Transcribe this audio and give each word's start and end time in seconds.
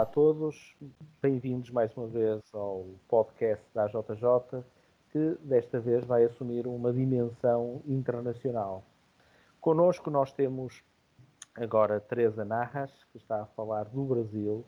Olá 0.00 0.08
a 0.08 0.12
todos, 0.12 0.74
bem-vindos 1.20 1.70
mais 1.70 1.94
uma 1.94 2.06
vez 2.06 2.40
ao 2.54 2.86
podcast 3.06 3.62
da 3.74 3.86
JJ, 3.86 4.64
que 5.12 5.36
desta 5.42 5.78
vez 5.78 6.06
vai 6.06 6.24
assumir 6.24 6.66
uma 6.66 6.90
dimensão 6.90 7.82
internacional. 7.86 8.82
Conosco 9.60 10.10
nós 10.10 10.32
temos 10.32 10.82
agora 11.54 12.00
Teresa 12.00 12.46
Narras, 12.46 12.90
que 13.12 13.18
está 13.18 13.42
a 13.42 13.46
falar 13.48 13.90
do 13.90 14.02
Brasil 14.04 14.64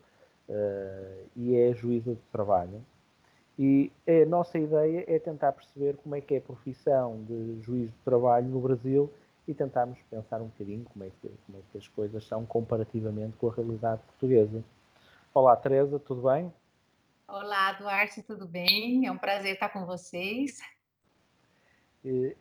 uh, 0.50 1.28
e 1.34 1.56
é 1.56 1.72
juíza 1.72 2.14
de 2.14 2.22
trabalho. 2.30 2.84
E 3.58 3.90
a 4.06 4.26
nossa 4.26 4.58
ideia 4.58 5.02
é 5.08 5.18
tentar 5.18 5.52
perceber 5.52 5.96
como 5.96 6.14
é 6.14 6.20
que 6.20 6.34
é 6.34 6.38
a 6.38 6.42
profissão 6.42 7.24
de 7.24 7.58
juiz 7.62 7.90
de 7.90 7.98
trabalho 8.04 8.48
no 8.48 8.60
Brasil 8.60 9.10
e 9.48 9.54
tentarmos 9.54 9.98
pensar 10.10 10.42
um 10.42 10.48
bocadinho 10.48 10.84
como 10.84 11.04
é 11.06 11.08
que, 11.08 11.30
como 11.46 11.56
é 11.56 11.62
que 11.72 11.78
as 11.78 11.88
coisas 11.88 12.22
são 12.26 12.44
comparativamente 12.44 13.34
com 13.38 13.48
a 13.48 13.54
realidade 13.54 14.02
portuguesa. 14.02 14.62
Olá, 15.34 15.56
Teresa, 15.56 15.98
tudo 15.98 16.28
bem? 16.28 16.52
Olá, 17.26 17.72
Duarte, 17.72 18.22
tudo 18.22 18.46
bem? 18.46 19.06
É 19.06 19.10
um 19.10 19.16
prazer 19.16 19.54
estar 19.54 19.70
com 19.70 19.86
vocês. 19.86 20.58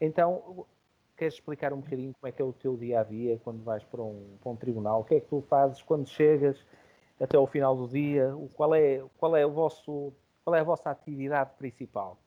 Então, 0.02 0.68
queres 1.16 1.36
explicar 1.36 1.72
um 1.72 1.80
bocadinho 1.80 2.14
como 2.20 2.28
é 2.28 2.34
que 2.34 2.42
é 2.42 2.46
o 2.46 2.52
teu 2.52 2.76
dia 2.76 3.00
a 3.00 3.04
dia 3.06 3.40
quando 3.46 3.64
vais 3.64 3.82
para 3.86 4.02
um, 4.02 4.38
para 4.42 4.52
um 4.52 4.58
tribunal? 4.58 5.00
O 5.00 5.04
que 5.06 5.16
é 5.16 5.20
que 5.22 5.28
tu 5.28 5.42
fazes 5.48 5.82
quando 5.82 6.06
chegas 6.10 6.66
até 7.18 7.38
ao 7.38 7.48
final 7.48 7.78
do 7.78 7.88
dia? 7.88 8.36
Qual 8.56 8.76
é, 8.76 9.02
qual 9.18 9.38
é, 9.38 9.46
o 9.46 9.52
vosso, 9.52 10.12
qual 10.44 10.54
é 10.54 10.60
a 10.60 10.64
vossa 10.64 10.90
atividade 10.90 11.52
principal? 11.58 12.18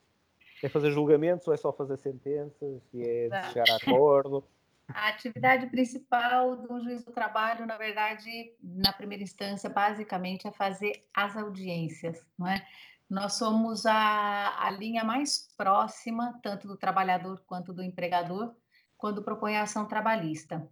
É 0.63 0.69
fazer 0.71 0.91
julgamentos 0.93 1.47
ou 1.47 1.53
é 1.53 1.59
só 1.59 1.75
fazer 1.75 1.99
sentenças? 1.99 2.81
E 2.95 3.03
é 3.03 3.29
chegar 3.53 3.71
a 3.71 3.77
acordo? 3.77 4.43
A 4.89 5.09
atividade 5.09 5.67
principal 5.69 6.57
do 6.57 6.81
juiz 6.81 7.05
do 7.05 7.13
trabalho, 7.13 7.67
na 7.67 7.77
verdade, 7.77 8.55
na 8.63 8.93
primeira 8.93 9.23
instância, 9.23 9.71
basicamente, 9.71 10.47
é 10.47 10.53
fazer 10.53 11.07
as 11.15 11.37
audiências, 11.37 12.21
não 12.39 12.47
é? 12.47 12.67
Nós 13.09 13.35
somos 13.35 13.87
a, 13.87 14.67
a 14.67 14.71
linha 14.71 15.05
mais 15.05 15.49
próxima, 15.57 16.39
tanto 16.43 16.67
do 16.67 16.77
trabalhador 16.77 17.43
quanto 17.47 17.73
do 17.73 17.83
empregador, 17.83 18.55
quando 18.97 19.23
propõe 19.23 19.57
a 19.57 19.63
ação 19.63 19.87
trabalhista. 19.87 20.67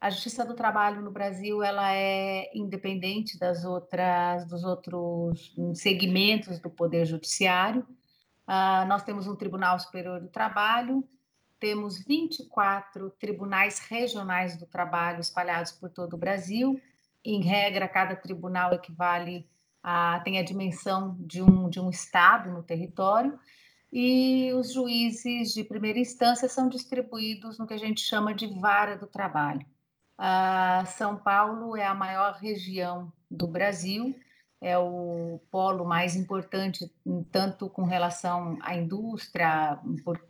A 0.00 0.10
Justiça 0.10 0.44
do 0.44 0.54
Trabalho 0.54 1.00
no 1.00 1.12
Brasil 1.12 1.62
ela 1.62 1.94
é 1.94 2.50
independente 2.54 3.38
das 3.38 3.64
outras, 3.64 4.44
dos 4.46 4.64
outros 4.64 5.54
segmentos 5.74 6.58
do 6.58 6.68
Poder 6.68 7.04
Judiciário. 7.04 7.86
Uh, 8.48 8.84
nós 8.88 9.04
temos 9.04 9.28
um 9.28 9.36
Tribunal 9.36 9.78
Superior 9.78 10.20
do 10.20 10.28
Trabalho, 10.28 11.08
temos 11.62 11.96
24 11.96 13.08
tribunais 13.20 13.78
regionais 13.78 14.56
do 14.56 14.66
trabalho 14.66 15.20
espalhados 15.20 15.70
por 15.70 15.88
todo 15.88 16.14
o 16.14 16.18
Brasil. 16.18 16.82
Em 17.24 17.40
regra, 17.40 17.86
cada 17.86 18.16
tribunal 18.16 18.72
equivale 18.72 19.48
a 19.80 20.18
tem 20.24 20.40
a 20.40 20.42
dimensão 20.42 21.16
de 21.20 21.40
um 21.40 21.70
de 21.70 21.78
um 21.78 21.88
estado 21.88 22.50
no 22.50 22.64
território 22.64 23.38
e 23.92 24.52
os 24.54 24.72
juízes 24.72 25.54
de 25.54 25.62
primeira 25.62 26.00
instância 26.00 26.48
são 26.48 26.68
distribuídos 26.68 27.60
no 27.60 27.66
que 27.66 27.74
a 27.74 27.78
gente 27.78 28.00
chama 28.00 28.34
de 28.34 28.48
vara 28.58 28.96
do 28.96 29.06
trabalho. 29.06 29.64
A 30.18 30.84
São 30.86 31.16
Paulo 31.16 31.76
é 31.76 31.86
a 31.86 31.94
maior 31.94 32.34
região 32.34 33.12
do 33.30 33.46
Brasil 33.46 34.18
é 34.62 34.78
o 34.78 35.40
polo 35.50 35.84
mais 35.84 36.14
importante, 36.14 36.88
tanto 37.32 37.68
com 37.68 37.82
relação 37.82 38.56
à 38.62 38.76
indústria, 38.76 39.76
por, 40.04 40.24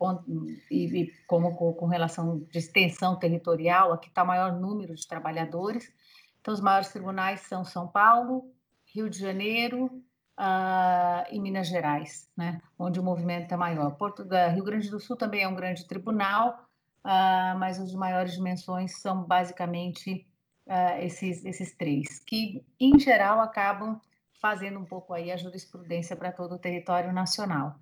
e, 0.70 1.02
e 1.02 1.12
como 1.26 1.54
com, 1.54 1.74
com, 1.74 1.86
relação 1.86 2.38
de 2.38 2.58
extensão 2.58 3.18
territorial, 3.18 3.92
aqui 3.92 4.08
está 4.08 4.22
o 4.22 4.26
maior 4.26 4.58
número 4.58 4.94
de 4.94 5.06
trabalhadores. 5.06 5.92
Então, 6.40 6.54
os 6.54 6.62
maiores 6.62 6.88
tribunais 6.88 7.42
são 7.42 7.62
São 7.62 7.86
Paulo, 7.86 8.50
Rio 8.94 9.10
de 9.10 9.18
Janeiro 9.18 9.84
uh, 9.84 11.28
e 11.30 11.38
Minas 11.38 11.68
Gerais, 11.68 12.26
né, 12.34 12.58
onde 12.78 12.98
o 12.98 13.02
movimento 13.02 13.52
é 13.52 13.56
maior. 13.56 13.90
Porto, 13.96 14.26
Rio 14.54 14.64
Grande 14.64 14.90
do 14.90 14.98
Sul 14.98 15.14
também 15.14 15.42
é 15.42 15.48
um 15.48 15.54
grande 15.54 15.86
tribunal, 15.86 16.64
uh, 17.04 17.58
mas 17.58 17.78
as 17.78 17.92
maiores 17.92 18.32
dimensões 18.32 18.98
são 18.98 19.24
basicamente 19.24 20.26
uh, 20.66 21.02
esses, 21.02 21.44
esses 21.44 21.76
três, 21.76 22.18
que, 22.20 22.64
em 22.80 22.98
geral, 22.98 23.38
acabam 23.38 24.00
fazendo 24.42 24.80
um 24.80 24.84
pouco 24.84 25.14
aí 25.14 25.30
a 25.30 25.36
jurisprudência 25.36 26.16
para 26.16 26.32
todo 26.32 26.56
o 26.56 26.58
território 26.58 27.12
nacional. 27.12 27.76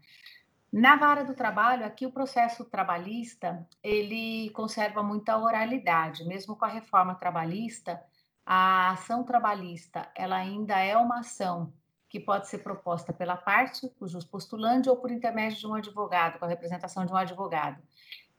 Na 0.71 0.94
vara 0.94 1.25
do 1.25 1.34
trabalho, 1.34 1.87
aqui 1.87 2.04
o 2.06 2.12
processo 2.12 2.65
trabalhista, 2.66 3.66
ele 3.82 4.50
conserva 4.50 5.03
muita 5.03 5.38
oralidade, 5.38 6.22
mesmo 6.25 6.54
com 6.54 6.65
a 6.66 6.69
reforma 6.69 7.15
trabalhista, 7.15 8.00
a 8.44 8.91
ação 8.91 9.25
trabalhista, 9.25 10.09
ela 10.15 10.37
ainda 10.37 10.78
é 10.78 10.97
uma 10.97 11.20
ação 11.20 11.72
que 12.09 12.20
pode 12.20 12.49
ser 12.49 12.59
proposta 12.59 13.12
pela 13.12 13.37
parte, 13.37 13.91
o 13.99 14.06
jus 14.06 14.25
postulante, 14.25 14.88
ou 14.88 14.97
por 14.97 15.10
intermédio 15.10 15.59
de 15.59 15.66
um 15.66 15.75
advogado, 15.75 16.38
com 16.38 16.44
a 16.44 16.49
representação 16.49 17.06
de 17.06 17.12
um 17.12 17.16
advogado. 17.16 17.81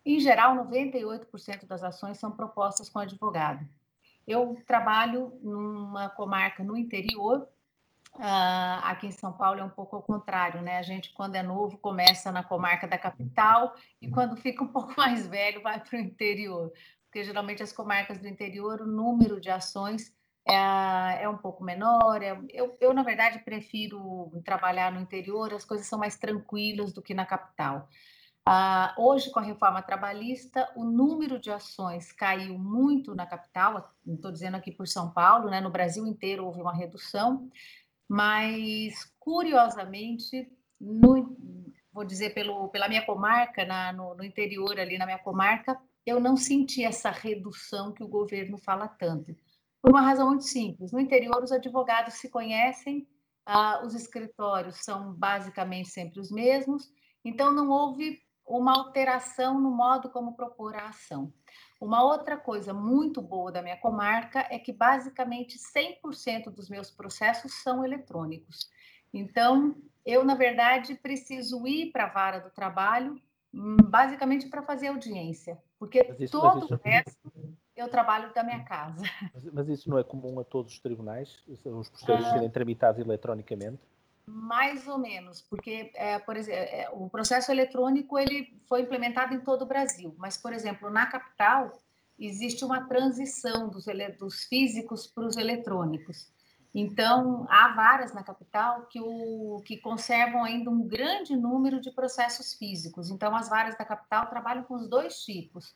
Em 0.05 0.19
geral, 0.19 0.55
98% 0.55 1.65
das 1.65 1.83
ações 1.83 2.17
são 2.17 2.31
propostas 2.31 2.89
com 2.89 2.99
advogado. 2.99 3.67
Eu 4.27 4.61
trabalho 4.67 5.33
numa 5.41 6.09
comarca 6.09 6.63
no 6.63 6.77
interior, 6.77 7.47
Uh, 8.15 8.83
aqui 8.83 9.07
em 9.07 9.11
São 9.11 9.31
Paulo 9.31 9.59
é 9.59 9.63
um 9.63 9.69
pouco 9.69 9.95
ao 9.95 10.01
contrário, 10.01 10.61
né? 10.61 10.77
A 10.77 10.83
gente, 10.83 11.13
quando 11.13 11.35
é 11.35 11.43
novo, 11.43 11.77
começa 11.77 12.31
na 12.31 12.43
comarca 12.43 12.87
da 12.87 12.97
capital 12.97 13.73
e 14.01 14.09
quando 14.09 14.35
fica 14.35 14.63
um 14.63 14.67
pouco 14.71 14.93
mais 14.97 15.27
velho, 15.27 15.61
vai 15.61 15.79
para 15.79 15.97
o 15.97 16.01
interior. 16.01 16.71
Porque 17.05 17.23
geralmente 17.23 17.63
as 17.63 17.73
comarcas 17.73 18.19
do 18.19 18.27
interior, 18.27 18.81
o 18.81 18.87
número 18.87 19.39
de 19.39 19.49
ações 19.49 20.13
é, 20.47 21.23
é 21.23 21.29
um 21.29 21.37
pouco 21.37 21.63
menor. 21.63 22.21
É, 22.21 22.37
eu, 22.49 22.77
eu, 22.79 22.93
na 22.93 23.03
verdade, 23.03 23.39
prefiro 23.39 24.31
trabalhar 24.43 24.91
no 24.91 24.99
interior, 24.99 25.53
as 25.53 25.65
coisas 25.65 25.87
são 25.87 25.99
mais 25.99 26.17
tranquilas 26.17 26.93
do 26.93 27.01
que 27.01 27.13
na 27.13 27.25
capital. 27.25 27.87
Uh, 28.47 28.89
hoje, 28.97 29.29
com 29.29 29.39
a 29.39 29.43
reforma 29.43 29.83
trabalhista, 29.83 30.67
o 30.75 30.83
número 30.83 31.39
de 31.39 31.51
ações 31.51 32.11
caiu 32.11 32.57
muito 32.57 33.13
na 33.13 33.27
capital, 33.27 33.93
estou 34.05 34.31
dizendo 34.31 34.57
aqui 34.57 34.71
por 34.71 34.87
São 34.87 35.11
Paulo, 35.11 35.47
né? 35.47 35.61
no 35.61 35.69
Brasil 35.69 36.07
inteiro 36.07 36.45
houve 36.45 36.59
uma 36.59 36.73
redução, 36.73 37.47
mas 38.11 39.05
curiosamente, 39.17 40.51
no, 40.81 41.33
vou 41.93 42.03
dizer 42.03 42.33
pelo, 42.33 42.67
pela 42.67 42.89
minha 42.89 43.05
comarca, 43.05 43.63
na, 43.63 43.93
no, 43.93 44.13
no, 44.15 44.25
interior 44.25 44.77
ali 44.77 44.97
na 44.97 45.05
minha 45.05 45.17
comarca, 45.17 45.79
eu 46.05 46.19
não 46.19 46.35
senti 46.35 46.83
essa 46.83 47.09
redução 47.09 47.93
que 47.93 48.03
o 48.03 48.09
governo 48.09 48.57
fala 48.57 48.85
tanto. 48.85 49.33
Por 49.81 49.91
uma 49.91 50.01
razão 50.01 50.27
muito 50.27 50.43
simples. 50.43 50.91
No 50.91 50.99
interior, 50.99 51.41
os 51.41 51.53
advogados 51.53 52.15
se 52.15 52.29
conhecem, 52.29 53.07
ah, 53.45 53.81
os 53.85 53.95
escritórios 53.95 54.83
são 54.83 55.13
basicamente 55.13 55.87
sempre 55.87 56.19
os 56.19 56.29
mesmos, 56.29 56.91
então 57.23 57.49
não 57.53 57.69
houve 57.69 58.19
uma 58.45 58.77
alteração 58.77 59.57
no 59.57 59.71
modo 59.71 60.09
como 60.09 60.35
propor 60.35 60.75
a 60.75 60.89
ação. 60.89 61.31
Uma 61.81 62.03
outra 62.03 62.37
coisa 62.37 62.71
muito 62.71 63.23
boa 63.23 63.51
da 63.51 63.63
minha 63.63 63.75
comarca 63.75 64.45
é 64.51 64.59
que 64.59 64.71
basicamente 64.71 65.57
100% 65.57 66.51
dos 66.51 66.69
meus 66.69 66.91
processos 66.91 67.51
são 67.63 67.83
eletrônicos. 67.83 68.69
Então, 69.11 69.75
eu, 70.05 70.23
na 70.23 70.35
verdade, 70.35 70.93
preciso 70.93 71.65
ir 71.65 71.91
para 71.91 72.03
a 72.03 72.09
vara 72.09 72.39
do 72.39 72.51
trabalho 72.51 73.19
hum, 73.51 73.77
basicamente 73.77 74.47
para 74.47 74.61
fazer 74.61 74.89
audiência, 74.89 75.57
porque 75.79 76.15
isso, 76.19 76.39
todo 76.39 76.65
isso... 76.65 76.75
o 76.75 76.77
resto 76.77 77.19
eu 77.75 77.89
trabalho 77.89 78.31
da 78.31 78.43
minha 78.43 78.63
casa. 78.63 79.03
Mas, 79.33 79.45
mas, 79.51 79.69
isso 79.69 79.89
não 79.89 79.97
é 79.97 80.03
comum 80.03 80.39
a 80.39 80.43
todos 80.43 80.73
os 80.73 80.79
tribunais, 80.79 81.43
os 81.47 81.89
processos 81.89 82.27
ah. 82.27 82.33
serem 82.33 82.49
tramitados 82.49 83.01
eletronicamente? 83.01 83.81
Mais 84.33 84.87
ou 84.87 84.97
menos, 84.97 85.41
porque, 85.41 85.91
é, 85.93 86.17
por 86.17 86.37
exemplo, 86.37 86.61
é, 86.61 86.89
o 86.93 87.09
processo 87.09 87.51
eletrônico 87.51 88.17
ele 88.17 88.57
foi 88.67 88.81
implementado 88.81 89.33
em 89.33 89.41
todo 89.41 89.63
o 89.63 89.67
Brasil, 89.67 90.15
mas, 90.17 90.37
por 90.37 90.53
exemplo, 90.53 90.89
na 90.89 91.05
capital 91.05 91.77
existe 92.17 92.63
uma 92.63 92.87
transição 92.87 93.67
dos, 93.67 93.85
dos 94.17 94.45
físicos 94.45 95.05
para 95.05 95.25
os 95.25 95.35
eletrônicos. 95.35 96.31
Então, 96.73 97.45
há 97.49 97.73
varas 97.73 98.13
na 98.13 98.23
capital 98.23 98.85
que, 98.85 99.01
o, 99.01 99.61
que 99.65 99.75
conservam 99.77 100.45
ainda 100.45 100.69
um 100.69 100.87
grande 100.87 101.35
número 101.35 101.81
de 101.81 101.91
processos 101.91 102.53
físicos. 102.53 103.09
Então, 103.09 103.35
as 103.35 103.49
varas 103.49 103.77
da 103.77 103.83
capital 103.83 104.27
trabalham 104.27 104.63
com 104.63 104.75
os 104.75 104.87
dois 104.87 105.21
tipos. 105.25 105.75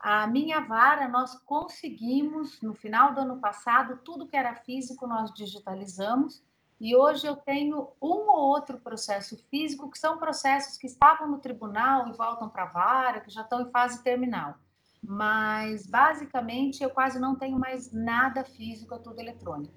A 0.00 0.26
minha 0.26 0.60
vara, 0.60 1.06
nós 1.08 1.36
conseguimos, 1.44 2.60
no 2.60 2.74
final 2.74 3.14
do 3.14 3.20
ano 3.20 3.38
passado, 3.38 4.00
tudo 4.04 4.26
que 4.26 4.36
era 4.36 4.56
físico 4.56 5.06
nós 5.06 5.32
digitalizamos 5.32 6.42
e 6.80 6.94
hoje 6.94 7.26
eu 7.26 7.36
tenho 7.36 7.92
um 8.00 8.28
ou 8.28 8.48
outro 8.48 8.78
processo 8.78 9.36
físico, 9.50 9.90
que 9.90 9.98
são 9.98 10.18
processos 10.18 10.76
que 10.76 10.86
estavam 10.86 11.28
no 11.28 11.38
tribunal 11.38 12.08
e 12.08 12.12
voltam 12.12 12.48
para 12.48 12.64
a 12.64 12.66
vara, 12.66 13.20
que 13.20 13.30
já 13.30 13.42
estão 13.42 13.62
em 13.62 13.70
fase 13.70 14.02
terminal. 14.02 14.54
Mas, 15.02 15.86
basicamente, 15.86 16.82
eu 16.82 16.90
quase 16.90 17.18
não 17.18 17.36
tenho 17.36 17.58
mais 17.58 17.92
nada 17.92 18.44
físico, 18.44 18.94
é 18.94 18.98
tudo 18.98 19.20
eletrônico. 19.20 19.72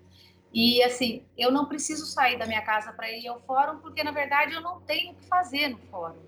E, 0.52 0.84
assim, 0.84 1.24
eu 1.38 1.52
não 1.52 1.68
preciso 1.68 2.06
sair 2.06 2.38
da 2.38 2.46
minha 2.46 2.64
casa 2.64 2.92
para 2.92 3.12
ir 3.12 3.28
ao 3.28 3.40
fórum, 3.42 3.80
porque, 3.80 4.04
na 4.04 4.12
verdade, 4.12 4.54
eu 4.54 4.62
não 4.62 4.82
tenho 4.82 5.12
o 5.12 5.16
que 5.16 5.26
fazer 5.26 5.70
no 5.70 5.78
fórum. 5.78 6.20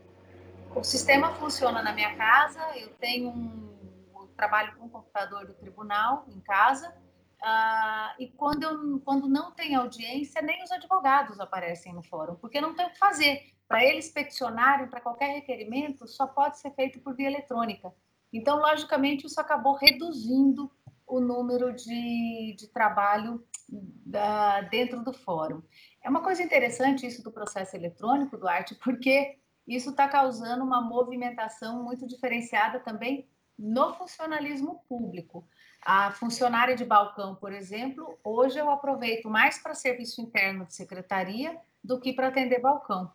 O 0.75 0.83
sistema 0.83 1.33
funciona 1.33 1.81
na 1.81 1.91
minha 1.91 2.15
casa, 2.15 2.59
eu 2.77 2.89
tenho 2.93 3.29
um 3.29 3.71
eu 4.13 4.27
trabalho 4.35 4.75
com 4.75 4.85
o 4.85 4.89
computador 4.89 5.45
do 5.45 5.53
tribunal 5.53 6.25
em 6.27 6.39
casa, 6.39 6.93
Ah, 7.41 8.15
e 8.19 8.27
quando, 8.27 8.63
eu, 8.63 8.99
quando 8.99 9.27
não 9.27 9.51
tem 9.51 9.73
audiência, 9.75 10.41
nem 10.41 10.63
os 10.63 10.71
advogados 10.71 11.39
aparecem 11.39 11.93
no 11.93 12.03
fórum, 12.03 12.35
porque 12.35 12.61
não 12.61 12.75
tem 12.75 12.85
o 12.85 12.91
que 12.91 12.99
fazer. 12.99 13.51
Para 13.67 13.83
eles 13.83 14.11
peticionarem 14.11 14.87
para 14.87 15.01
qualquer 15.01 15.33
requerimento, 15.33 16.07
só 16.07 16.27
pode 16.27 16.59
ser 16.59 16.71
feito 16.71 16.99
por 16.99 17.15
via 17.15 17.27
eletrônica. 17.27 17.91
Então, 18.31 18.59
logicamente, 18.59 19.25
isso 19.25 19.41
acabou 19.41 19.75
reduzindo 19.75 20.71
o 21.07 21.19
número 21.19 21.73
de, 21.73 22.55
de 22.57 22.67
trabalho 22.67 23.45
da, 23.67 24.61
dentro 24.61 25.03
do 25.03 25.13
fórum. 25.13 25.61
É 26.03 26.09
uma 26.09 26.21
coisa 26.21 26.43
interessante 26.43 27.05
isso 27.05 27.23
do 27.23 27.31
processo 27.31 27.75
eletrônico, 27.75 28.37
Duarte, 28.37 28.75
porque 28.75 29.37
isso 29.67 29.89
está 29.89 30.07
causando 30.07 30.63
uma 30.63 30.81
movimentação 30.81 31.83
muito 31.83 32.07
diferenciada 32.07 32.79
também 32.79 33.27
no 33.61 33.93
funcionalismo 33.93 34.83
público. 34.89 35.47
A 35.85 36.11
funcionária 36.11 36.75
de 36.75 36.83
balcão, 36.83 37.35
por 37.35 37.53
exemplo, 37.53 38.17
hoje 38.23 38.57
eu 38.57 38.71
aproveito 38.71 39.29
mais 39.29 39.59
para 39.59 39.75
serviço 39.75 40.19
interno 40.19 40.65
de 40.65 40.73
secretaria 40.73 41.55
do 41.83 41.99
que 41.99 42.11
para 42.11 42.27
atender 42.27 42.59
balcão. 42.59 43.11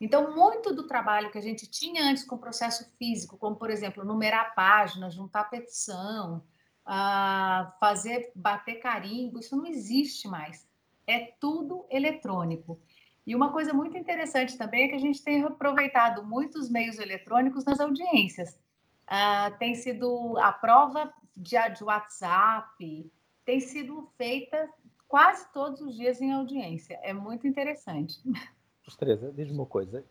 Então, 0.00 0.34
muito 0.34 0.74
do 0.74 0.86
trabalho 0.86 1.30
que 1.30 1.36
a 1.36 1.42
gente 1.42 1.70
tinha 1.70 2.02
antes 2.04 2.24
com 2.24 2.38
processo 2.38 2.90
físico, 2.96 3.36
como, 3.36 3.56
por 3.56 3.68
exemplo, 3.68 4.02
numerar 4.02 4.54
páginas, 4.54 5.14
juntar 5.14 5.44
petição, 5.50 6.42
uh, 6.86 7.70
fazer, 7.78 8.32
bater 8.34 8.76
carimbo, 8.76 9.38
isso 9.38 9.54
não 9.54 9.66
existe 9.66 10.26
mais. 10.26 10.66
É 11.06 11.34
tudo 11.38 11.84
eletrônico. 11.90 12.80
E 13.26 13.36
uma 13.36 13.52
coisa 13.52 13.74
muito 13.74 13.98
interessante 13.98 14.56
também 14.56 14.84
é 14.84 14.88
que 14.88 14.94
a 14.94 15.00
gente 15.00 15.22
tem 15.22 15.42
aproveitado 15.44 16.24
muitos 16.24 16.70
meios 16.70 16.98
eletrônicos 16.98 17.64
nas 17.66 17.78
audiências. 17.78 18.58
Uh, 19.10 19.58
tem 19.58 19.74
sido 19.74 20.38
a 20.38 20.52
prova 20.52 21.12
de, 21.36 21.56
de 21.76 21.82
WhatsApp, 21.82 23.10
tem 23.44 23.58
sido 23.58 24.08
feita 24.16 24.68
quase 25.08 25.50
todos 25.52 25.80
os 25.80 25.96
dias 25.96 26.20
em 26.20 26.32
audiência. 26.32 26.98
É 27.02 27.12
muito 27.12 27.46
interessante. 27.46 28.22
Teresa, 28.96 29.32
diz-me 29.32 29.54
uma 29.54 29.66
coisa: 29.66 30.04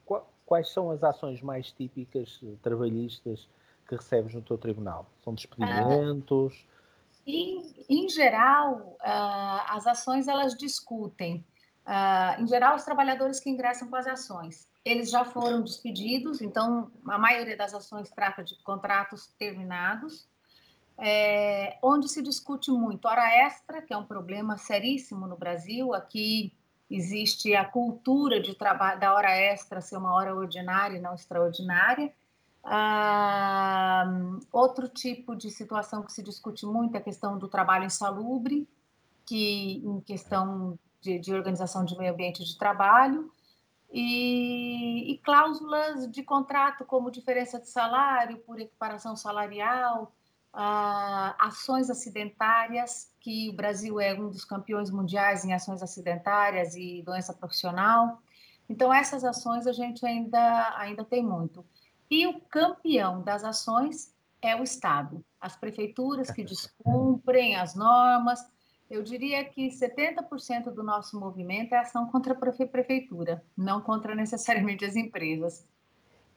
quais 0.46 0.70
são 0.70 0.90
as 0.92 1.04
ações 1.04 1.42
mais 1.42 1.72
típicas 1.72 2.40
eh, 2.44 2.56
trabalhistas 2.62 3.48
que 3.88 3.96
recebes 3.96 4.34
no 4.34 4.42
teu 4.42 4.58
tribunal? 4.58 5.06
São 5.24 5.34
despedimentos? 5.34 6.66
Ah, 6.66 7.22
em, 7.28 7.74
em, 7.90 8.10
geral, 8.10 8.98
uh, 9.02 9.62
as 9.68 9.86
ações 9.86 10.28
elas 10.28 10.56
discutem. 10.56 11.46
Uh, 11.86 12.42
em 12.42 12.48
geral, 12.48 12.76
os 12.76 12.84
trabalhadores 12.84 13.40
que 13.40 13.50
ingressam 13.50 13.90
com 13.90 13.96
as 13.98 14.08
ações, 14.08 14.69
eles 14.84 15.10
já 15.10 15.26
foram 15.26 15.62
despedidos, 15.62 16.42
então 16.42 16.92
a 17.08 17.18
maioria 17.18 17.56
das 17.58 17.74
ações 17.74 18.10
trata 18.10 18.44
de 18.44 18.56
contratos 18.64 19.28
terminados 19.38 20.28
é, 21.02 21.78
onde 21.82 22.10
se 22.10 22.22
discute 22.22 22.70
muito 22.72 23.08
hora 23.08 23.26
extra, 23.46 23.82
que 23.82 23.94
é 23.94 23.98
um 23.98 24.04
problema 24.04 24.58
seríssimo 24.58 25.26
no 25.26 25.38
Brasil. 25.38 25.94
Aqui 25.94 26.54
existe 26.90 27.56
a 27.56 27.64
cultura 27.64 28.42
de 28.42 28.54
trabalho 28.54 29.00
da 29.00 29.14
hora 29.14 29.32
extra 29.32 29.80
ser 29.80 29.98
uma 29.98 30.14
hora 30.14 30.36
ordinária 30.36 30.98
e 30.98 31.02
não 31.02 31.16
extraordinária. 31.16 32.14
Ah, 32.62 34.06
outro 34.52 34.90
tipo 34.90 35.36
de 35.36 35.50
situação 35.50 36.04
que 36.04 36.12
se 36.12 36.22
discute 36.22 36.66
muito 36.66 36.96
é 36.96 36.98
a 36.98 37.04
questão 37.04 37.38
do 37.38 37.48
trabalho 37.48 37.86
insalubre, 37.86 38.68
que 39.26 39.82
em 39.86 40.02
questão 40.02 40.78
de, 41.00 41.18
de 41.18 41.34
organização 41.34 41.86
de 41.86 41.98
meio 41.98 42.12
ambiente 42.12 42.44
de 42.44 42.58
trabalho, 42.58 43.32
e, 43.92 45.12
e, 45.12 45.18
cláusulas 45.20 46.10
de 46.12 46.22
contrato, 46.24 46.86
como 46.86 47.10
diferença 47.10 47.60
de 47.60 47.68
salário 47.68 48.38
por 48.40 48.60
equiparação 48.60 49.16
salarial, 49.16 50.14
ah, 50.54 51.36
ações 51.40 51.90
acidentárias, 51.90 53.12
que 53.20 53.50
o 53.50 53.54
Brasil 53.54 54.00
é 54.00 54.14
um 54.14 54.30
dos 54.30 54.46
campeões 54.46 54.92
mundiais 54.92 55.44
em 55.44 55.54
ações 55.54 55.82
acidentárias 55.82 56.76
e 56.76 57.02
doença 57.04 57.34
profissional. 57.34 58.22
Então, 58.68 58.94
essas 58.94 59.24
ações 59.24 59.66
a 59.66 59.72
gente 59.72 60.06
ainda, 60.06 60.76
ainda 60.78 61.04
tem 61.04 61.24
muito. 61.24 61.66
E 62.10 62.28
o 62.28 62.40
campeão 62.42 63.24
das 63.24 63.44
ações 63.44 64.14
é 64.42 64.56
o 64.56 64.64
Estado, 64.64 65.24
as 65.40 65.56
prefeituras 65.56 66.32
que 66.32 66.44
descumprem 66.44 67.56
as 67.56 67.76
normas. 67.76 68.40
Eu 68.90 69.04
diria 69.04 69.46
que 69.46 69.68
70% 69.68 70.72
do 70.72 70.82
nosso 70.82 71.20
movimento 71.20 71.74
é 71.74 71.78
ação 71.78 72.08
contra 72.08 72.34
a 72.34 72.68
prefeitura, 72.68 73.44
não 73.56 73.82
contra 73.82 74.16
necessariamente 74.16 74.84
as 74.84 74.96
empresas. 74.96 75.68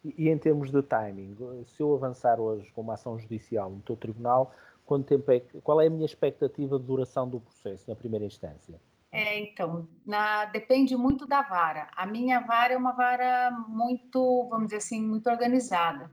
E, 0.05 0.29
em 0.29 0.37
termos 0.37 0.71
de 0.71 0.83
timing, 0.83 1.35
se 1.67 1.81
eu 1.83 1.95
avançar 1.95 2.39
hoje 2.39 2.71
com 2.73 2.83
uma 2.83 2.95
ação 2.95 3.19
judicial 3.19 3.71
no 3.71 3.81
teu 3.81 3.97
tribunal, 3.97 4.53
quanto 4.85 5.07
tempo 5.07 5.31
é, 5.31 5.41
qual 5.63 5.81
é 5.81 5.87
a 5.87 5.91
minha 5.91 6.05
expectativa 6.05 6.79
de 6.79 6.85
duração 6.85 7.29
do 7.29 7.41
processo 7.41 7.89
na 7.89 7.97
primeira 7.97 8.27
instância? 8.27 8.79
É, 9.11 9.39
então, 9.39 9.87
na, 10.05 10.47
depende 10.47 10.97
muito 10.97 11.27
da 11.27 11.43
vara. 11.43 11.89
A 11.95 12.05
minha 12.05 12.41
vara 12.41 12.75
é 12.75 12.77
uma 12.77 12.93
vara 12.93 13.51
muito, 13.69 14.49
vamos 14.49 14.67
dizer 14.67 14.79
assim, 14.79 15.07
muito 15.07 15.31
organizada. 15.31 16.11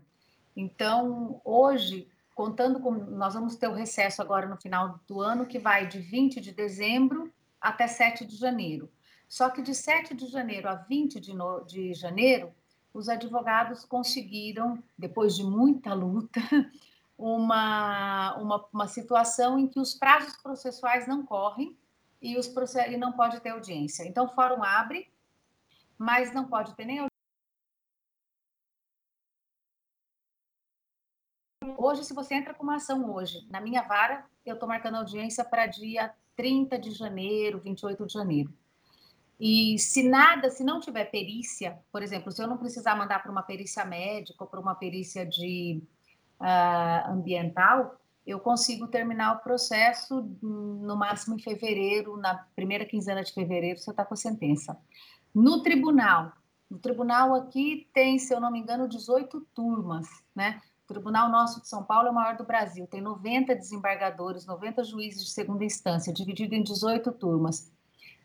Então, 0.56 1.42
hoje, 1.44 2.10
contando 2.40 2.80
com. 2.80 2.92
Nós 2.92 3.34
vamos 3.34 3.58
ter 3.58 3.68
o 3.68 3.74
recesso 3.74 4.22
agora 4.22 4.48
no 4.48 4.56
final 4.56 4.98
do 5.06 5.20
ano, 5.20 5.46
que 5.46 5.60
vai 5.60 5.86
de 5.86 6.00
20 6.00 6.40
de 6.40 6.54
dezembro 6.54 7.30
até 7.60 7.86
7 7.86 8.26
de 8.26 8.38
janeiro. 8.38 8.90
Só 9.28 9.50
que 9.50 9.62
de 9.62 9.76
7 9.76 10.16
de 10.16 10.26
janeiro 10.28 10.70
a 10.70 10.76
20 10.76 11.20
de, 11.20 11.36
no, 11.36 11.60
de 11.66 11.94
janeiro, 11.94 12.54
os 12.94 13.10
advogados 13.10 13.84
conseguiram, 13.84 14.82
depois 14.98 15.36
de 15.36 15.44
muita 15.44 15.94
luta, 15.94 16.40
uma, 17.20 18.38
uma, 18.38 18.66
uma 18.72 18.88
situação 18.88 19.60
em 19.60 19.68
que 19.68 19.78
os 19.78 19.94
prazos 19.94 20.38
processuais 20.38 21.06
não 21.06 21.26
correm 21.26 21.78
e, 22.22 22.38
os 22.38 22.48
e 22.90 22.96
não 22.96 23.12
pode 23.12 23.42
ter 23.42 23.50
audiência. 23.50 24.08
Então, 24.08 24.28
o 24.28 24.30
fórum 24.30 24.64
abre, 24.64 25.12
mas 25.98 26.34
não 26.34 26.46
pode 26.46 26.74
ter 26.74 26.86
nem 26.86 27.09
Hoje, 31.90 32.04
se 32.04 32.14
você 32.14 32.36
entra 32.36 32.54
com 32.54 32.62
uma 32.62 32.76
ação 32.76 33.12
hoje, 33.12 33.48
na 33.50 33.60
minha 33.60 33.82
vara, 33.82 34.24
eu 34.46 34.54
estou 34.54 34.70
marcando 34.70 34.98
audiência 34.98 35.44
para 35.44 35.66
dia 35.66 36.14
30 36.36 36.78
de 36.78 36.92
janeiro, 36.92 37.60
28 37.60 38.06
de 38.06 38.14
janeiro. 38.14 38.54
E 39.40 39.76
se 39.80 40.08
nada, 40.08 40.52
se 40.52 40.64
não 40.64 40.80
tiver 40.80 41.06
perícia, 41.06 41.80
por 41.92 42.04
exemplo, 42.04 42.32
se 42.32 42.44
eu 42.44 42.48
não 42.48 42.60
precisar 42.60 42.96
mandar 42.96 43.24
para 43.24 43.32
uma 43.32 43.42
perícia 43.42 43.84
médica 43.86 44.44
ou 44.44 44.48
para 44.48 44.60
uma 44.60 44.76
perícia 44.76 45.26
de 45.26 45.82
uh, 46.40 47.10
ambiental, 47.12 48.00
eu 48.24 48.40
consigo 48.40 48.88
terminar 48.88 49.38
o 49.38 49.40
processo 49.40 50.22
no 50.44 50.96
máximo 50.96 51.38
em 51.38 51.40
fevereiro, 51.40 52.18
na 52.18 52.36
primeira 52.56 52.86
quinzena 52.86 53.24
de 53.24 53.34
fevereiro, 53.34 53.80
você 53.80 53.90
está 53.90 54.06
com 54.06 54.14
a 54.14 54.18
sentença. 54.18 54.78
No 55.34 55.64
tribunal, 55.64 56.34
no 56.70 56.78
tribunal 56.78 57.34
aqui 57.34 57.90
tem, 57.92 58.20
se 58.20 58.32
eu 58.32 58.40
não 58.40 58.52
me 58.52 58.60
engano, 58.60 58.88
18 58.88 59.42
turmas, 59.56 60.08
né? 60.36 60.62
O 60.90 60.94
tribunal 60.94 61.30
nosso 61.30 61.62
de 61.62 61.68
São 61.68 61.84
Paulo 61.84 62.08
é 62.08 62.12
o 62.12 62.14
maior 62.16 62.36
do 62.36 62.44
Brasil, 62.44 62.88
tem 62.88 63.00
90 63.00 63.54
desembargadores, 63.54 64.48
90 64.48 64.84
juízes 64.84 65.24
de 65.24 65.30
segunda 65.30 65.64
instância, 65.64 66.12
dividido 66.12 66.56
em 66.56 66.64
18 66.64 67.12
turmas. 67.12 67.72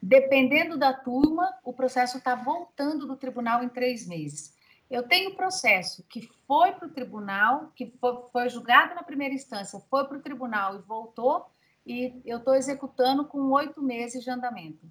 Dependendo 0.00 0.78
da 0.78 0.94
turma, 0.94 1.54
o 1.62 1.74
processo 1.74 2.16
está 2.16 2.34
voltando 2.34 3.06
do 3.06 3.16
tribunal 3.16 3.62
em 3.62 3.68
três 3.68 4.06
meses. 4.06 4.54
Eu 4.90 5.02
tenho 5.02 5.36
processo 5.36 6.02
que 6.08 6.26
foi 6.46 6.72
para 6.72 6.88
o 6.88 6.90
tribunal, 6.90 7.70
que 7.76 7.92
foi, 8.00 8.16
foi, 8.32 8.48
julgado 8.48 8.94
na 8.94 9.02
primeira 9.02 9.34
instância, 9.34 9.78
foi 9.90 10.06
para 10.06 10.16
o 10.16 10.22
tribunal 10.22 10.76
e 10.76 10.82
voltou, 10.82 11.44
e 11.84 12.18
eu 12.24 12.38
estou 12.38 12.54
executando 12.54 13.26
com 13.26 13.40
oito 13.52 13.82
meses 13.82 14.24
de 14.24 14.30
andamento. 14.30 14.90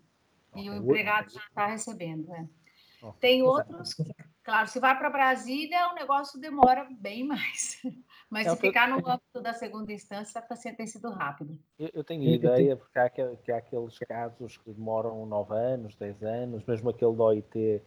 E 0.56 0.70
o 0.70 0.76
empregado 0.76 1.32
já 1.32 1.42
está 1.42 1.66
recebendo. 1.66 2.32
É. 2.36 2.48
Tem 3.20 3.42
outros, 3.42 3.96
claro, 4.44 4.68
se 4.68 4.80
vai 4.80 4.98
para 4.98 5.10
Brasília, 5.10 5.90
o 5.92 5.96
negócio 5.96 6.40
demora 6.40 6.88
bem 6.92 7.24
mais. 7.24 7.82
Mas 8.30 8.48
é 8.48 8.52
se 8.52 8.58
ficar 8.58 8.88
no 8.88 8.98
âmbito 8.98 9.42
da 9.42 9.54
segunda 9.54 9.92
instância, 9.94 10.42
tá, 10.42 10.56
tem 10.56 10.88
sido 10.88 11.10
rápido. 11.12 11.58
Eu, 11.78 11.90
eu 11.94 12.04
tenho 12.04 12.24
ideia, 12.24 12.76
porque 12.76 13.00
há, 13.00 13.10
que 13.10 13.52
há 13.52 13.58
aqueles 13.58 13.98
casos 14.00 14.58
que 14.58 14.72
demoram 14.72 15.26
nove 15.26 15.56
anos, 15.56 15.96
dez 15.96 16.22
anos, 16.24 16.64
mesmo 16.66 16.90
aquele 16.90 17.16
da 17.16 17.24
OIT 17.24 17.82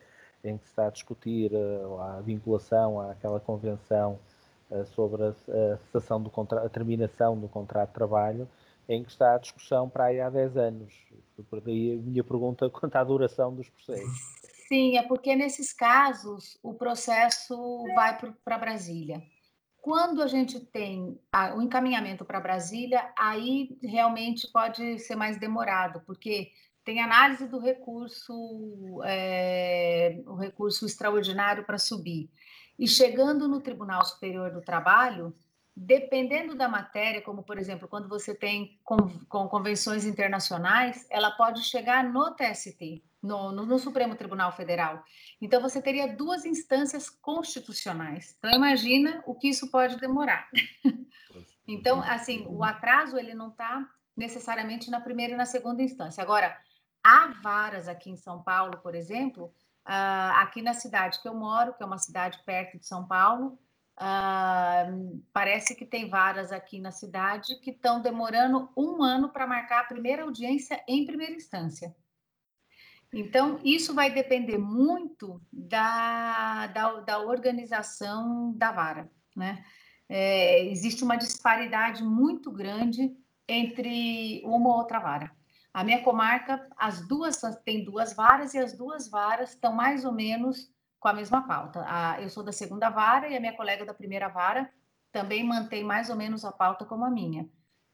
em 0.44 0.56
que 0.56 0.64
se 0.64 0.70
está 0.70 0.86
a 0.86 0.90
discutir 0.90 1.52
uh, 1.52 2.00
a 2.00 2.20
vinculação 2.20 3.00
àquela 3.00 3.40
convenção 3.40 4.18
uh, 4.70 4.84
sobre 4.86 5.24
a, 5.24 5.28
a 5.28 5.76
cessação 5.78 6.22
do 6.22 6.30
contrato, 6.30 6.64
a 6.64 6.68
terminação 6.68 7.38
do 7.38 7.48
contrato 7.48 7.88
de 7.88 7.94
trabalho, 7.94 8.48
em 8.88 9.02
que 9.02 9.10
está 9.10 9.34
a 9.34 9.38
discussão 9.38 9.88
para 9.88 10.04
aí 10.04 10.20
há 10.20 10.30
10 10.30 10.56
anos. 10.56 10.94
Por 11.50 11.60
daí 11.60 11.94
a 11.94 11.96
minha 11.96 12.22
pergunta 12.22 12.68
quanto 12.70 12.96
à 12.96 13.02
duração 13.02 13.52
dos 13.54 13.68
processos. 13.68 14.45
Sim, 14.68 14.96
é 14.96 15.02
porque 15.02 15.36
nesses 15.36 15.72
casos 15.72 16.58
o 16.62 16.74
processo 16.74 17.84
vai 17.94 18.18
para 18.44 18.58
Brasília. 18.58 19.22
Quando 19.80 20.20
a 20.20 20.26
gente 20.26 20.58
tem 20.58 21.16
o 21.54 21.62
encaminhamento 21.62 22.24
para 22.24 22.40
Brasília, 22.40 23.08
aí 23.16 23.78
realmente 23.80 24.50
pode 24.52 24.98
ser 24.98 25.14
mais 25.14 25.38
demorado, 25.38 26.00
porque 26.04 26.50
tem 26.84 27.00
análise 27.00 27.46
do 27.46 27.60
recurso, 27.60 29.00
é, 29.04 30.20
o 30.26 30.34
recurso 30.34 30.84
extraordinário 30.86 31.64
para 31.64 31.78
subir. 31.78 32.28
E 32.76 32.88
chegando 32.88 33.46
no 33.46 33.60
Tribunal 33.60 34.04
Superior 34.04 34.50
do 34.50 34.60
Trabalho, 34.60 35.32
dependendo 35.76 36.56
da 36.56 36.68
matéria, 36.68 37.22
como 37.22 37.42
por 37.42 37.58
exemplo, 37.58 37.86
quando 37.86 38.08
você 38.08 38.34
tem 38.34 38.80
com, 38.82 38.96
com 39.28 39.46
convenções 39.46 40.04
internacionais, 40.04 41.06
ela 41.10 41.30
pode 41.32 41.62
chegar 41.62 42.02
no 42.02 42.34
TST, 42.34 43.04
no, 43.26 43.52
no, 43.52 43.66
no, 43.66 43.78
Supremo 43.78 44.14
Tribunal 44.14 44.52
Federal. 44.52 45.02
Então, 45.40 45.60
você 45.60 45.82
teria 45.82 46.14
duas 46.14 46.44
instâncias 46.44 47.10
constitucionais. 47.10 48.36
Então, 48.38 48.50
imagina 48.52 49.22
o 49.26 49.34
que 49.34 49.48
isso 49.48 49.70
pode 49.70 49.96
demorar. 49.96 50.48
então, 51.66 52.00
assim, 52.02 52.46
o 52.48 52.62
atraso 52.62 53.18
ele 53.18 53.34
não 53.34 53.48
está 53.48 53.86
necessariamente 54.16 54.90
na 54.90 55.00
primeira 55.00 55.34
e 55.34 55.36
na 55.36 55.44
segunda 55.44 55.82
instância. 55.82 56.22
Agora, 56.22 56.56
há 57.04 57.34
varas 57.42 57.88
aqui 57.88 58.10
em 58.10 58.16
São 58.16 58.42
Paulo, 58.42 58.78
por 58.78 58.94
exemplo, 58.94 59.52
uh, 59.86 60.32
aqui 60.36 60.62
na 60.62 60.72
cidade 60.72 61.20
que 61.20 61.28
eu 61.28 61.34
moro, 61.34 61.74
que 61.74 61.82
é 61.82 61.86
uma 61.86 61.98
cidade 61.98 62.40
perto 62.44 62.78
de 62.78 62.86
São 62.86 63.06
Paulo, 63.06 63.58
uh, 63.98 65.22
parece 65.32 65.74
que 65.74 65.84
tem 65.84 66.08
varas 66.08 66.50
aqui 66.50 66.80
na 66.80 66.90
cidade 66.90 67.56
que 67.60 67.70
estão 67.70 68.00
demorando 68.00 68.70
um 68.76 69.02
ano 69.02 69.28
para 69.28 69.46
marcar 69.46 69.80
a 69.80 69.84
primeira 69.84 70.22
audiência 70.22 70.82
em 70.88 71.04
primeira 71.04 71.34
instância. 71.34 71.94
Então, 73.12 73.58
isso 73.64 73.94
vai 73.94 74.12
depender 74.12 74.58
muito 74.58 75.40
da, 75.52 76.66
da, 76.68 77.00
da 77.00 77.18
organização 77.20 78.52
da 78.56 78.72
vara. 78.72 79.10
Né? 79.34 79.64
É, 80.08 80.64
existe 80.66 81.04
uma 81.04 81.16
disparidade 81.16 82.02
muito 82.02 82.50
grande 82.50 83.16
entre 83.48 84.42
uma 84.44 84.68
ou 84.68 84.76
outra 84.76 84.98
vara. 84.98 85.30
A 85.72 85.84
minha 85.84 86.02
comarca, 86.02 86.66
as 86.76 87.06
duas 87.06 87.40
tem 87.64 87.84
duas 87.84 88.14
varas 88.14 88.54
e 88.54 88.58
as 88.58 88.72
duas 88.72 89.08
varas 89.10 89.50
estão 89.50 89.72
mais 89.72 90.04
ou 90.04 90.12
menos 90.12 90.72
com 90.98 91.08
a 91.08 91.12
mesma 91.12 91.46
pauta. 91.46 91.84
A, 91.86 92.20
eu 92.20 92.30
sou 92.30 92.42
da 92.42 92.52
segunda 92.52 92.88
vara 92.88 93.28
e 93.28 93.36
a 93.36 93.40
minha 93.40 93.54
colega 93.54 93.84
da 93.84 93.92
primeira 93.92 94.28
vara 94.28 94.70
também 95.12 95.44
mantém 95.44 95.84
mais 95.84 96.10
ou 96.10 96.16
menos 96.16 96.44
a 96.44 96.52
pauta 96.52 96.84
como 96.84 97.04
a 97.04 97.10
minha. 97.10 97.48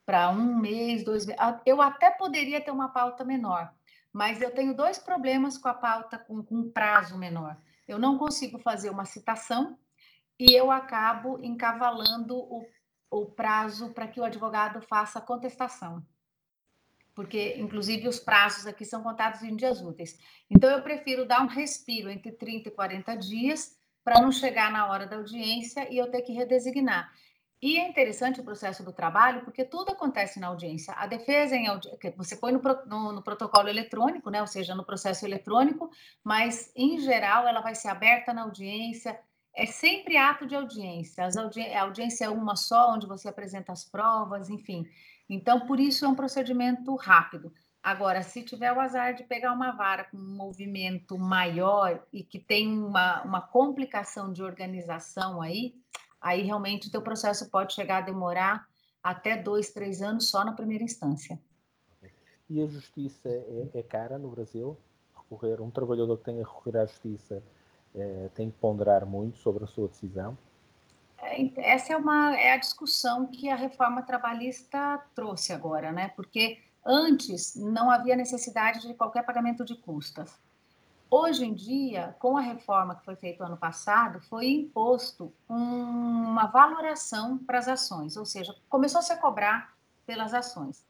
Para 0.07 0.31
um 0.31 0.57
mês, 0.57 1.05
dois 1.05 1.27
meses. 1.27 1.41
Eu 1.67 1.83
até 1.83 2.11
poderia 2.11 2.61
ter 2.61 2.71
uma 2.71 2.89
pauta 2.89 3.25
menor, 3.25 3.73
mas 4.13 4.43
eu 4.43 4.51
tenho 4.51 4.75
dois 4.75 4.99
problemas 4.99 5.57
com 5.57 5.69
a 5.69 5.75
pauta 5.75 6.19
com, 6.19 6.43
com 6.43 6.71
prazo 6.71 7.17
menor. 7.17 7.57
Eu 7.89 7.99
não 7.99 8.19
consigo 8.19 8.59
fazer 8.59 8.91
uma 8.91 9.05
citação 9.05 9.79
e 10.39 10.53
eu 10.53 10.71
acabo 10.71 11.39
encavalando 11.43 12.37
o, 12.37 12.67
o 13.11 13.27
prazo 13.27 13.93
para 13.93 14.07
que 14.07 14.21
o 14.21 14.25
advogado 14.25 14.81
faça 14.83 15.19
a 15.19 15.23
contestação. 15.23 16.05
Porque, 17.15 17.57
inclusive, 17.59 18.09
os 18.09 18.19
prazos 18.19 18.67
aqui 18.67 18.85
são 18.85 19.03
contados 19.03 19.43
em 19.43 19.55
dias 19.55 19.83
úteis. 19.83 20.19
Então, 20.51 20.71
eu 20.71 20.83
prefiro 20.83 21.27
dar 21.27 21.43
um 21.43 21.47
respiro 21.47 22.11
entre 22.11 22.33
30 22.33 22.69
e 22.69 22.73
40 22.73 23.15
dias 23.17 23.77
para 24.03 24.21
não 24.21 24.33
chegar 24.33 24.71
na 24.73 24.87
hora 24.87 25.07
da 25.07 25.17
audiência 25.17 25.93
e 25.93 25.99
eu 25.99 26.11
ter 26.11 26.23
que 26.23 26.33
redesignar. 26.33 27.13
E 27.63 27.79
é 27.79 27.89
interessante 27.89 28.41
o 28.41 28.45
processo 28.45 28.83
do 28.83 28.93
trabalho, 28.93 29.45
porque 29.45 29.65
tudo 29.65 29.93
acontece 29.93 30.41
na 30.41 30.49
audiência. 30.49 30.93
A 30.95 31.07
defesa 31.07 31.55
em 31.55 31.69
audi... 31.69 31.89
você 32.17 32.35
põe 32.35 32.51
no, 32.51 32.61
no, 32.87 33.13
no, 33.13 33.23
protocolo 33.23 33.69
eletrônico, 33.69 34.31
né? 34.31 34.41
ou 34.41 34.49
seja, 34.49 34.75
no 34.75 34.85
processo 34.85 35.25
eletrônico, 35.25 35.89
mas 36.25 36.73
em 36.75 36.99
geral 36.99 37.47
ela 37.47 37.61
vai 37.61 37.77
ser 37.77 37.87
aberta 37.87 38.35
na 38.35 38.43
audiência. 38.43 39.17
É 39.55 39.65
sempre 39.65 40.17
ato 40.17 40.45
de 40.45 40.57
audiência. 40.57 41.29
Audi... 41.39 41.61
A 41.61 41.83
audiência 41.83 42.25
é 42.25 42.29
uma 42.29 42.57
só, 42.57 42.95
onde 42.95 43.07
você 43.07 43.29
apresenta 43.29 43.71
as 43.71 43.85
provas, 43.85 44.51
enfim. 44.51 44.85
Então, 45.31 45.61
por 45.61 45.79
isso 45.79 46.05
é 46.05 46.09
um 46.09 46.17
procedimento 46.17 46.97
rápido. 46.97 47.53
Agora, 47.81 48.23
se 48.23 48.43
tiver 48.43 48.73
o 48.73 48.81
azar 48.81 49.15
de 49.15 49.23
pegar 49.23 49.53
uma 49.53 49.71
vara 49.71 50.03
com 50.05 50.17
um 50.17 50.37
movimento 50.37 51.17
maior 51.17 52.05
e 52.13 52.25
que 52.25 52.41
tem 52.41 52.77
uma, 52.77 53.23
uma 53.23 53.41
complicação 53.41 54.33
de 54.33 54.43
organização 54.43 55.41
aí, 55.41 55.75
aí 56.23 56.43
realmente 56.43 56.89
o 56.89 56.91
teu 56.91 57.03
processo 57.03 57.51
pode 57.51 57.75
chegar 57.75 57.99
a 57.99 58.07
demorar 58.07 58.67
até 59.03 59.37
dois, 59.37 59.71
três 59.71 60.01
anos 60.01 60.31
só 60.31 60.45
na 60.45 60.53
primeira 60.53 60.85
instância. 60.85 61.39
E 62.49 62.63
a 62.63 62.67
justiça 62.67 63.29
é, 63.29 63.69
é 63.75 63.83
cara 63.83 64.19
no 64.19 64.31
Brasil? 64.31 64.79
Recorrer, 65.15 65.61
um 65.61 65.71
trabalhador 65.71 66.19
que 66.19 66.25
tenha 66.25 66.43
a 66.43 66.47
recorrer 66.47 66.79
à 66.79 66.87
justiça 66.87 67.43
é, 67.95 68.29
tem 68.35 68.51
que 68.51 68.59
ponderar 68.59 69.05
muito 69.05 69.39
sobre 69.39 69.65
a 69.65 69.67
sua 69.67 69.89
decisão? 69.89 70.37
É, 71.19 71.73
essa 71.73 71.93
é, 71.93 71.97
uma, 71.97 72.37
é 72.37 72.53
a 72.53 72.57
discussão 72.57 73.27
que 73.27 73.49
a 73.49 73.57
reforma 73.57 74.03
trabalhista 74.03 75.03
trouxe 75.15 75.53
agora, 75.53 75.93
né? 75.93 76.09
Porque 76.15 76.59
antes 76.85 77.55
não 77.57 77.91
havia 77.91 78.17
necessidade 78.17 78.87
de 78.87 78.95
qualquer 78.95 79.25
pagamento 79.25 79.65
de 79.65 79.77
custas. 79.77 80.39
Hoje 81.15 81.45
em 81.45 81.53
dia, 81.53 82.17
com 82.19 82.39
a 82.39 82.41
reforma 82.41 82.95
que 82.95 83.05
foi 83.05 83.15
feita 83.17 83.45
ano 83.45 83.59
passado, 83.59 84.19
foi 84.31 84.49
imposto 84.49 85.31
um, 85.47 85.55
uma 85.55 86.47
valoração 86.47 87.37
para 87.37 87.59
as 87.59 87.69
ações, 87.69 88.17
ou 88.17 88.25
seja, 88.25 88.57
começou 88.67 89.01
a 89.01 89.03
se 89.03 89.15
cobrar 89.17 89.77
pelas 90.07 90.33
ações. 90.33 90.83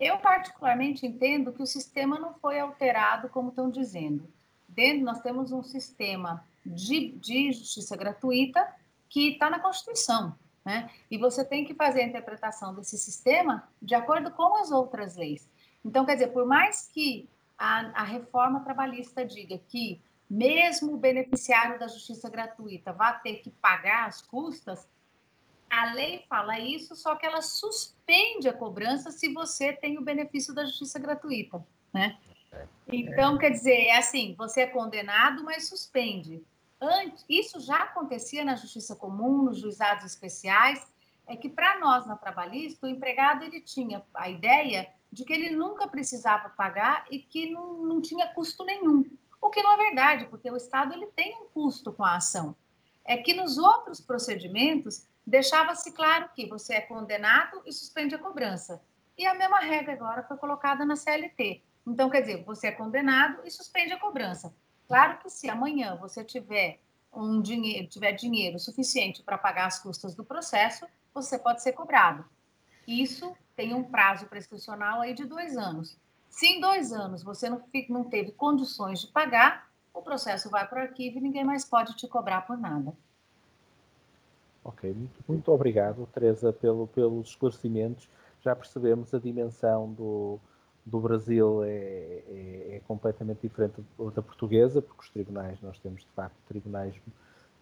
Eu, 0.00 0.16
particularmente, 0.16 1.06
entendo 1.06 1.52
que 1.52 1.62
o 1.62 1.66
sistema 1.66 2.18
não 2.18 2.32
foi 2.32 2.58
alterado 2.58 3.28
como 3.28 3.50
estão 3.50 3.68
dizendo. 3.68 4.26
Dentro, 4.66 5.04
nós 5.04 5.20
temos 5.20 5.52
um 5.52 5.62
sistema 5.62 6.42
de, 6.64 7.10
de 7.10 7.52
justiça 7.52 7.94
gratuita 7.98 8.66
que 9.10 9.32
está 9.32 9.50
na 9.50 9.58
Constituição. 9.58 10.34
Né? 10.64 10.88
E 11.10 11.18
você 11.18 11.44
tem 11.44 11.66
que 11.66 11.74
fazer 11.74 12.00
a 12.00 12.06
interpretação 12.06 12.74
desse 12.74 12.96
sistema 12.96 13.68
de 13.82 13.94
acordo 13.94 14.30
com 14.30 14.56
as 14.56 14.70
outras 14.70 15.16
leis. 15.16 15.46
Então, 15.84 16.06
quer 16.06 16.14
dizer, 16.14 16.28
por 16.28 16.46
mais 16.46 16.88
que 16.88 17.28
a, 17.58 18.02
a 18.02 18.04
reforma 18.04 18.60
trabalhista 18.60 19.24
diga 19.24 19.58
que 19.58 20.02
mesmo 20.28 20.94
o 20.94 20.98
beneficiário 20.98 21.78
da 21.78 21.86
justiça 21.86 22.28
gratuita 22.28 22.92
vai 22.92 23.18
ter 23.20 23.36
que 23.36 23.50
pagar 23.50 24.06
as 24.06 24.20
custas, 24.22 24.88
a 25.70 25.92
lei 25.92 26.24
fala 26.28 26.58
isso, 26.58 26.94
só 26.94 27.14
que 27.16 27.26
ela 27.26 27.42
suspende 27.42 28.48
a 28.48 28.52
cobrança 28.52 29.10
se 29.10 29.32
você 29.32 29.72
tem 29.72 29.98
o 29.98 30.02
benefício 30.02 30.54
da 30.54 30.64
justiça 30.64 30.98
gratuita, 30.98 31.64
né? 31.92 32.18
Então, 32.88 33.36
quer 33.36 33.50
dizer, 33.50 33.86
é 33.86 33.98
assim, 33.98 34.34
você 34.38 34.62
é 34.62 34.66
condenado, 34.66 35.44
mas 35.44 35.68
suspende. 35.68 36.42
Antes, 36.80 37.24
isso 37.28 37.60
já 37.60 37.78
acontecia 37.78 38.44
na 38.44 38.54
justiça 38.54 38.94
comum, 38.94 39.42
nos 39.42 39.58
juizados 39.58 40.04
especiais, 40.04 40.86
é 41.26 41.36
que 41.36 41.48
para 41.48 41.80
nós 41.80 42.06
na 42.06 42.16
trabalhista, 42.16 42.86
o 42.86 42.88
empregado 42.88 43.44
ele 43.44 43.60
tinha 43.60 44.04
a 44.14 44.30
ideia 44.30 44.88
de 45.16 45.24
que 45.24 45.32
ele 45.32 45.48
nunca 45.56 45.88
precisava 45.88 46.50
pagar 46.50 47.06
e 47.10 47.18
que 47.18 47.50
não, 47.50 47.82
não 47.86 48.02
tinha 48.02 48.28
custo 48.34 48.62
nenhum. 48.66 49.02
O 49.40 49.48
que 49.48 49.62
não 49.62 49.72
é 49.72 49.76
verdade, 49.78 50.26
porque 50.26 50.50
o 50.50 50.56
Estado 50.56 50.92
ele 50.92 51.06
tem 51.06 51.34
um 51.40 51.46
custo 51.46 51.90
com 51.90 52.04
a 52.04 52.16
ação. 52.16 52.54
É 53.02 53.16
que 53.16 53.32
nos 53.32 53.56
outros 53.56 53.98
procedimentos 53.98 55.06
deixava-se 55.26 55.90
claro 55.92 56.28
que 56.34 56.46
você 56.46 56.74
é 56.74 56.80
condenado 56.82 57.62
e 57.64 57.72
suspende 57.72 58.14
a 58.14 58.18
cobrança. 58.18 58.82
E 59.16 59.24
a 59.24 59.32
mesma 59.32 59.58
regra 59.58 59.94
agora 59.94 60.22
foi 60.22 60.36
colocada 60.36 60.84
na 60.84 60.96
CLT. 60.96 61.62
Então, 61.86 62.10
quer 62.10 62.20
dizer, 62.20 62.44
você 62.44 62.66
é 62.66 62.72
condenado 62.72 63.40
e 63.42 63.50
suspende 63.50 63.94
a 63.94 63.98
cobrança. 63.98 64.54
Claro 64.86 65.18
que 65.20 65.30
se 65.30 65.48
amanhã 65.48 65.96
você 65.96 66.22
tiver 66.22 66.78
um 67.10 67.40
dinheiro, 67.40 67.88
tiver 67.88 68.12
dinheiro 68.12 68.58
suficiente 68.58 69.22
para 69.22 69.38
pagar 69.38 69.64
as 69.64 69.78
custas 69.78 70.14
do 70.14 70.22
processo, 70.22 70.86
você 71.14 71.38
pode 71.38 71.62
ser 71.62 71.72
cobrado. 71.72 72.22
Isso 72.86 73.34
tem 73.56 73.74
um 73.74 73.82
prazo 73.82 74.26
prescricional 74.26 75.00
aí 75.00 75.14
de 75.14 75.24
dois 75.24 75.56
anos. 75.56 75.98
Se 76.28 76.46
em 76.46 76.60
dois 76.60 76.92
anos 76.92 77.22
você 77.22 77.48
não, 77.48 77.62
não 77.88 78.04
teve 78.04 78.32
condições 78.32 79.00
de 79.00 79.06
pagar, 79.08 79.68
o 79.94 80.02
processo 80.02 80.50
vai 80.50 80.68
para 80.68 80.80
o 80.80 80.82
arquivo 80.82 81.18
e 81.18 81.20
ninguém 81.22 81.44
mais 81.44 81.64
pode 81.64 81.96
te 81.96 82.06
cobrar 82.06 82.42
por 82.42 82.58
nada. 82.58 82.92
Ok, 84.62 84.92
muito, 84.92 85.24
muito 85.26 85.52
obrigado, 85.52 86.06
Teresa, 86.12 86.52
pelo, 86.52 86.86
pelos 86.88 87.28
esclarecimentos. 87.28 88.08
Já 88.42 88.54
percebemos 88.54 89.14
a 89.14 89.18
dimensão 89.18 89.92
do, 89.92 90.38
do 90.84 91.00
Brasil 91.00 91.64
é, 91.64 91.68
é, 91.68 92.76
é, 92.76 92.82
completamente 92.86 93.40
diferente 93.42 93.82
da 94.14 94.22
portuguesa, 94.22 94.82
porque 94.82 95.02
os 95.02 95.10
tribunais, 95.10 95.60
nós 95.62 95.78
temos 95.78 96.02
de 96.02 96.10
facto 96.10 96.36
tribunais, 96.46 96.94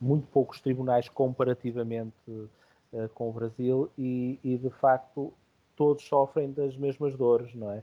muito 0.01 0.27
poucos 0.29 0.61
tribunais 0.61 1.09
comparativamente 1.09 2.15
uh, 2.29 3.09
com 3.15 3.31
o 3.31 3.33
Brasil, 3.33 3.91
e, 3.97 4.39
e, 4.43 4.59
de 4.59 4.71
facto 4.71 5.33
todos 5.77 6.05
sofrem 6.07 6.53
das 6.53 6.77
mesmas 6.77 7.17
dores, 7.17 7.55
não 7.55 7.71
é? 7.71 7.83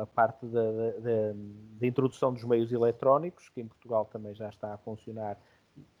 A 0.00 0.06
parte 0.06 0.44
da, 0.46 0.70
da, 0.70 1.32
da, 1.80 1.86
introdução 1.86 2.32
dos 2.32 2.44
meios 2.44 2.70
eletrónicos, 2.70 3.48
que 3.48 3.60
em 3.62 3.66
Portugal 3.66 4.04
também 4.04 4.34
já 4.34 4.48
está 4.48 4.74
a 4.74 4.78
funcionar, 4.78 5.38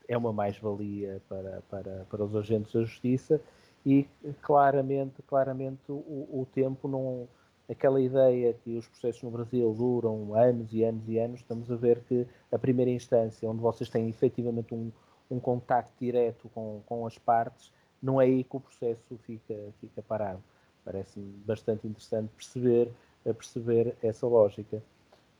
é 0.06 0.16
uma 0.16 0.32
mais-valia 0.32 1.22
para, 1.28 1.62
para, 1.68 2.06
para 2.10 2.24
os 2.24 2.36
agentes 2.36 2.72
da 2.72 2.82
justiça, 2.82 3.40
e 3.84 4.06
claramente, 4.42 5.22
claramente 5.22 5.90
o, 5.90 6.28
o 6.40 6.46
tempo 6.52 6.86
não 6.86 7.28
aquela 7.68 8.00
ideia 8.00 8.54
que 8.54 8.76
os 8.76 8.86
processos 8.86 9.22
no 9.22 9.30
Brasil 9.30 9.74
duram 9.74 10.34
anos 10.34 10.72
e 10.72 10.84
anos 10.84 11.08
e 11.08 11.18
anos, 11.18 11.40
estamos 11.40 11.70
a 11.70 11.76
ver 11.76 12.00
que 12.04 12.26
a 12.50 12.58
primeira 12.58 12.90
instância, 12.90 13.48
onde 13.48 13.60
vocês 13.60 13.90
têm 13.90 14.08
efetivamente 14.08 14.74
um, 14.74 14.92
um 15.30 15.40
contacto 15.40 15.92
direto 15.98 16.48
com, 16.54 16.82
com 16.86 17.06
as 17.06 17.18
partes, 17.18 17.72
não 18.00 18.20
é 18.20 18.24
aí 18.24 18.44
que 18.44 18.56
o 18.56 18.60
processo 18.60 19.18
fica, 19.18 19.54
fica 19.80 20.02
parado. 20.02 20.42
Parece-me 20.86 21.32
bastante 21.44 21.86
interessante 21.86 22.30
perceber, 22.34 22.92
perceber 23.24 23.96
essa 24.00 24.26
lógica. 24.26 24.80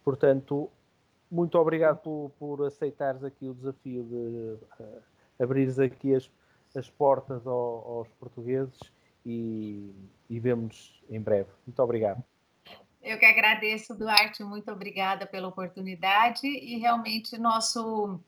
Portanto, 0.04 0.68
muito 1.30 1.56
obrigado 1.56 1.98
por, 2.02 2.32
por 2.38 2.66
aceitares 2.66 3.22
aqui 3.22 3.48
o 3.48 3.54
desafio 3.54 4.02
de 4.04 4.82
uh, 4.82 5.02
abrires 5.40 5.78
aqui 5.78 6.14
as, 6.14 6.28
as 6.74 6.90
portas 6.90 7.46
ao, 7.46 7.54
aos 7.54 8.08
portugueses 8.18 8.78
e, 9.24 9.94
e 10.28 10.40
vemos 10.40 11.00
em 11.08 11.20
breve. 11.20 11.48
Muito 11.64 11.80
obrigado. 11.80 12.22
Eu 13.00 13.18
que 13.20 13.24
agradeço, 13.24 13.96
Duarte, 13.96 14.42
muito 14.42 14.68
obrigada 14.72 15.26
pela 15.26 15.46
oportunidade 15.46 16.44
e 16.44 16.76
realmente 16.78 17.38
nosso 17.38 18.20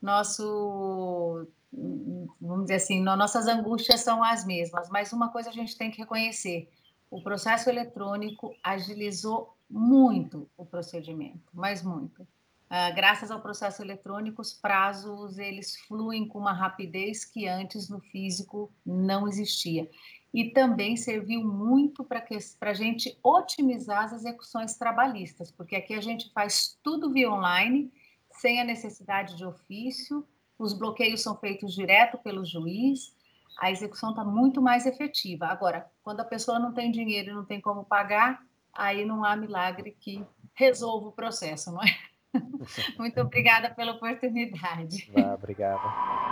nosso 0.00 1.46
vamos 1.72 2.64
dizer 2.64 2.76
assim, 2.76 3.00
nossas 3.00 3.46
angústias 3.46 4.00
são 4.00 4.22
as 4.24 4.44
mesmas, 4.44 4.88
mas 4.90 5.12
uma 5.12 5.28
coisa 5.28 5.50
a 5.50 5.52
gente 5.52 5.76
tem 5.76 5.90
que 5.90 5.98
reconhecer: 5.98 6.68
o 7.10 7.22
processo 7.22 7.68
eletrônico 7.68 8.54
agilizou 8.62 9.56
muito 9.68 10.48
o 10.56 10.64
procedimento, 10.64 11.50
mas 11.52 11.82
muito. 11.82 12.22
Uh, 12.22 12.94
graças 12.94 13.32
ao 13.32 13.40
processo 13.40 13.82
eletrônico, 13.82 14.40
os 14.40 14.52
prazos 14.52 15.38
eles 15.38 15.76
fluem 15.88 16.26
com 16.26 16.38
uma 16.38 16.52
rapidez 16.52 17.24
que 17.24 17.48
antes 17.48 17.88
no 17.88 18.00
físico 18.00 18.72
não 18.86 19.26
existia. 19.26 19.90
E 20.32 20.50
também 20.50 20.96
serviu 20.96 21.42
muito 21.42 22.04
para 22.04 22.24
a 22.60 22.74
gente 22.74 23.18
otimizar 23.24 24.04
as 24.04 24.12
execuções 24.12 24.76
trabalhistas, 24.76 25.50
porque 25.50 25.74
aqui 25.74 25.94
a 25.94 26.00
gente 26.00 26.32
faz 26.32 26.78
tudo 26.80 27.12
via 27.12 27.28
online, 27.28 27.92
sem 28.30 28.60
a 28.60 28.64
necessidade 28.64 29.36
de 29.36 29.44
ofício, 29.44 30.24
os 30.60 30.74
bloqueios 30.74 31.22
são 31.22 31.34
feitos 31.36 31.74
direto 31.74 32.18
pelo 32.18 32.44
juiz, 32.44 33.16
a 33.58 33.70
execução 33.70 34.10
está 34.10 34.22
muito 34.22 34.60
mais 34.60 34.84
efetiva. 34.86 35.46
Agora, 35.46 35.86
quando 36.02 36.20
a 36.20 36.24
pessoa 36.24 36.58
não 36.58 36.72
tem 36.72 36.90
dinheiro 36.90 37.30
e 37.30 37.34
não 37.34 37.44
tem 37.44 37.60
como 37.60 37.84
pagar, 37.84 38.42
aí 38.72 39.04
não 39.04 39.24
há 39.24 39.34
milagre 39.34 39.96
que 39.98 40.24
resolva 40.54 41.08
o 41.08 41.12
processo, 41.12 41.72
não 41.72 41.82
é? 41.82 41.96
Muito 42.98 43.20
obrigada 43.20 43.70
pela 43.70 43.92
oportunidade. 43.92 45.10
obrigada. 45.34 46.29